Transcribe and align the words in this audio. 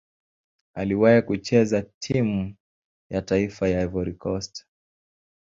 Aliwahi 0.75 1.21
kucheza 1.21 1.81
timu 1.99 2.55
ya 3.09 3.21
taifa 3.21 3.67
ya 3.69 3.87
Cote 3.89 4.11
d'Ivoire. 4.17 4.63